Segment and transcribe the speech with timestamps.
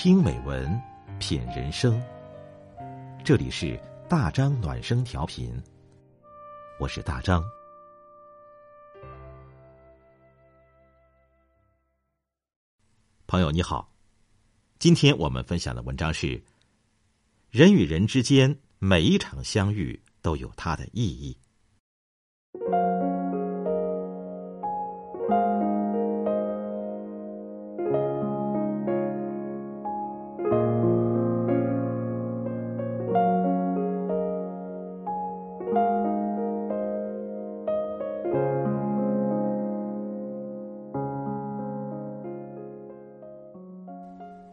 [0.00, 0.80] 听美文，
[1.18, 2.00] 品人生。
[3.24, 3.76] 这里是
[4.08, 5.60] 大张暖声调频，
[6.78, 7.42] 我是大张。
[13.26, 13.92] 朋友你好，
[14.78, 16.40] 今天我们分享的文章是：
[17.50, 21.36] 人与人之间每一场相遇都有它的意义。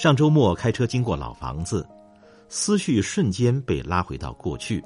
[0.00, 1.86] 上周末开车经过老房子，
[2.48, 4.82] 思绪瞬间被拉回到过去。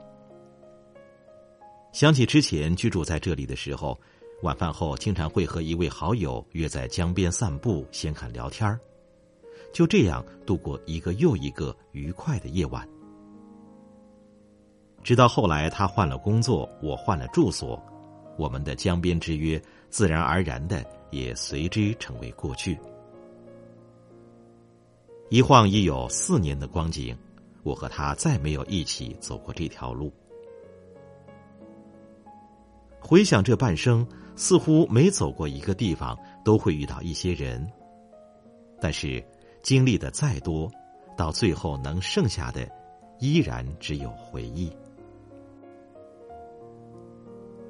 [1.93, 3.97] 想起之前居住在这里的时候，
[4.43, 8.77] 晚饭后经常会和一位好友约在江边散步、闲侃聊天儿
[9.73, 12.85] 就这样度过一个又一个愉快的夜晚。
[15.05, 17.81] 直到后来他换了工作，我换了住所，
[18.37, 22.77] 我们的江边之约自然而然的也随之成为过去。
[25.35, 27.13] 一晃已有四年的光景，
[27.65, 30.13] 我和他再没有一起走过这条路。
[33.01, 37.69] 回想这半生，似乎每走过一个地方，都会遇到一些人。
[38.81, 39.21] 但是
[39.61, 40.71] 经历的再多，
[41.17, 42.71] 到最后能剩下的，
[43.19, 44.71] 依然只有回忆。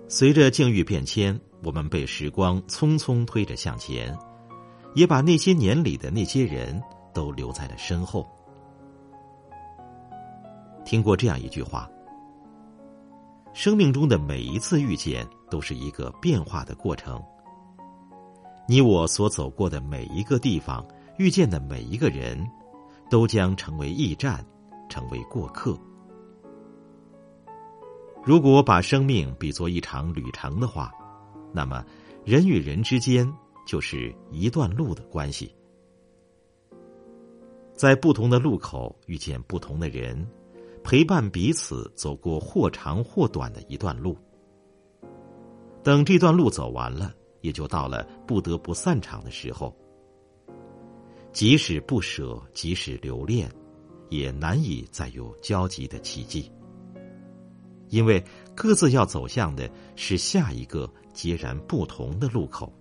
[0.07, 4.15] 随着境遇变迁，我们被时光匆匆推着向前，
[4.95, 6.79] 也把那些年里的那些人。
[7.15, 8.29] 都留在了身后。
[10.84, 11.89] 听过这样一句话：
[13.55, 17.23] 生命中的每一次遇见都是一个变化的过程。
[18.67, 20.87] 你我所走过的每一个地方，
[21.19, 22.47] 遇见的每一个人，
[23.09, 24.45] 都将成为驿站，
[24.89, 25.79] 成为过客。
[28.23, 30.91] 如果把生命比作一场旅程的话，
[31.52, 31.85] 那么
[32.25, 33.31] 人与人之间
[33.67, 35.55] 就是一段路的关系。
[37.84, 40.27] 在不同的路口遇见不同的人，
[40.83, 44.17] 陪伴彼此走过或长或短的一段路。
[45.83, 47.12] 等这段路走完了，
[47.42, 49.77] 也就到了不得不散场的时候。
[51.30, 53.52] 即使不舍，即使留恋，
[54.08, 56.51] 也难以再有交集的奇迹。
[57.90, 58.24] 因为
[58.55, 62.72] 各自要走向的是下一个截然不同的路口。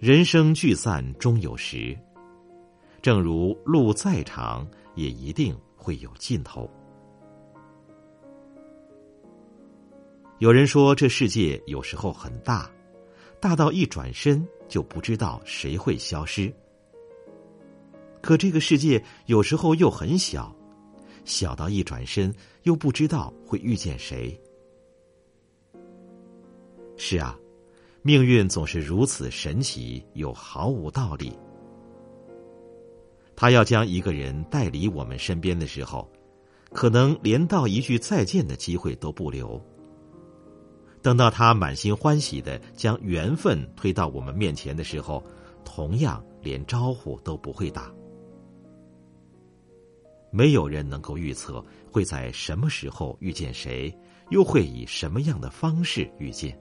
[0.00, 1.94] 人生聚散终有时，
[3.02, 6.66] 正如路再长，也一定会有尽头。
[10.38, 12.70] 有人说，这世界有时候很大，
[13.40, 16.50] 大到一转身就不知道谁会消失；
[18.22, 20.50] 可这个世界有时候又很小，
[21.26, 24.34] 小到一转身又不知道会遇见谁。
[26.96, 27.38] 是啊。
[28.02, 31.36] 命运总是如此神奇，又毫无道理。
[33.36, 36.10] 他要将一个人带离我们身边的时候，
[36.72, 39.60] 可能连道一句再见的机会都不留。
[41.02, 45.22] 等到他满心欢喜的将缘分推到我们面前的时候，
[45.64, 47.92] 同样连招呼都不会打。
[50.30, 53.94] 没有人能够预测会在什么时候遇见谁，
[54.30, 56.58] 又会以什么样的方式遇见。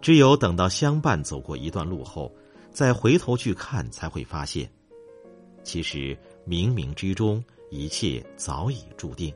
[0.00, 2.32] 只有等到相伴走过一段路后，
[2.70, 4.70] 再回头去看，才会发现，
[5.62, 6.16] 其实
[6.46, 9.32] 冥冥之中一切早已注定。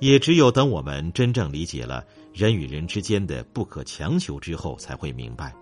[0.00, 5.54] 也只有等我们真正理解了人与人之间的不可强求之后，才会明白，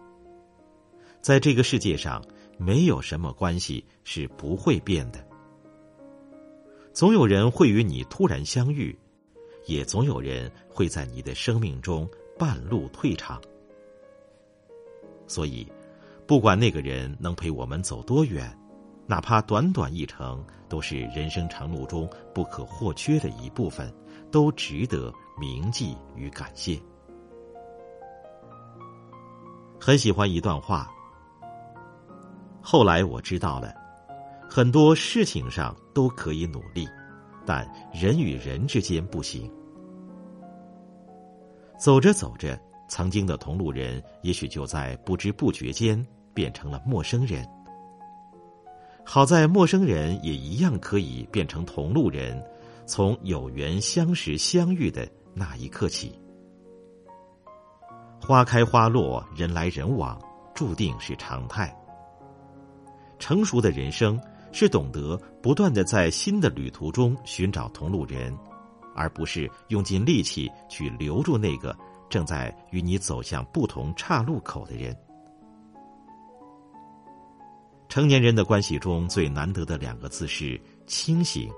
[1.21, 2.23] 在这个世界上，
[2.59, 5.27] 没有什么关系是不会变的。
[6.93, 8.99] 总有人会与你突然相遇，
[9.67, 12.09] 也总有人会在你的生命中。
[12.39, 13.41] 半路退场，
[15.27, 15.67] 所以，
[16.27, 18.57] 不管那个人能陪我们走多远，
[19.07, 23.93] 哪怕短短一程，都是人生长路中不可或缺的一部分，
[24.31, 26.79] 都值得铭记与感谢。
[29.81, 30.91] 很喜欢一段话，
[32.61, 33.73] 后来我知道了，
[34.49, 36.87] 很多事情上都可以努力，
[37.47, 39.51] 但人与人之间不行。
[41.79, 42.59] 走着走着，
[42.89, 47.47] 曾经的同路人，也许就在不知不觉间变成了陌生人。
[49.05, 52.43] 好在陌生人也一样可以变成同路人，
[52.87, 56.19] 从有缘相识相遇的那一刻起。
[58.21, 60.21] 花开花落，人来人往，
[60.55, 61.73] 注定是常态。
[63.19, 64.21] 成熟的人生
[64.51, 68.37] 是懂得不断的在新的旅途中寻找同路人，
[68.97, 71.77] 而不是用尽力气去留住那个
[72.09, 74.97] 正在与你走向不同岔路口的人。
[77.89, 81.49] 成年人的关系中最难得的两个字是清醒。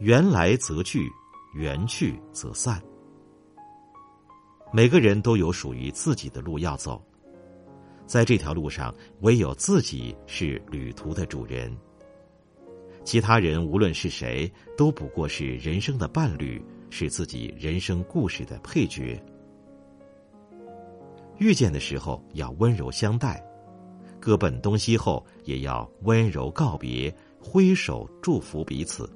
[0.00, 1.08] 缘来则聚，
[1.54, 2.82] 缘去则散。
[4.72, 7.00] 每个人都有属于自己的路要走，
[8.06, 11.74] 在这条路上，唯有自己是旅途的主人。
[13.04, 19.22] 其他人无论是谁，都不过是人生的伴侣，是自己人生故事的配角。
[21.38, 23.44] 遇见的时候要温柔相待。
[24.20, 29.10] 各奔东西后，也要温柔告别，挥手祝福彼此。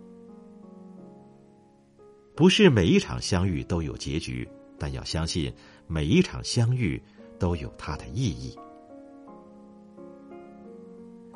[2.34, 5.54] 不是每一场相遇都有结局，但要相信
[5.86, 7.00] 每一场相遇
[7.38, 8.58] 都有它的意义。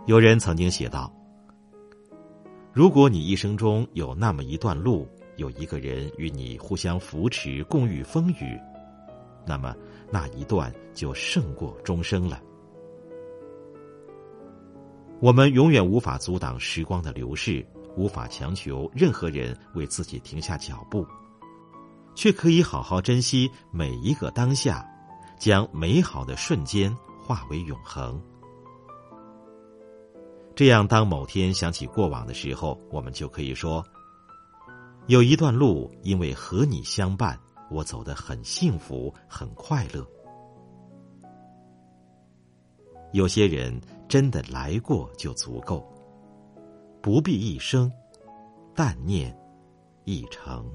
[0.06, 1.14] 有人曾经写道
[2.72, 8.58] ：“如果你一生中有那么一段路，有一个人与你互相扶持，共遇风雨，
[9.44, 9.74] 那么
[10.10, 12.40] 那一段就胜过终生了。”
[15.18, 21.04] 我们永远无法阻挡时光的流逝，无法强求任何人为自己停下脚步，
[22.14, 24.88] 却可以好好珍惜每一个当下，
[25.38, 28.22] 将美好的瞬间化为永恒。
[30.60, 33.82] 这样，当某天想起过往的时候，我们就可以说：
[35.06, 37.40] 有一段路，因为和你相伴，
[37.70, 40.06] 我走得很幸福，很快乐。
[43.14, 43.80] 有些人。
[44.06, 45.88] 真的来过就足够，
[47.00, 47.90] 不必一生，
[48.74, 49.34] 但念
[50.04, 50.68] 一程。